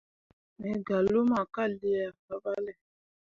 [0.59, 2.73] Me gah luma ka liah faɓalle.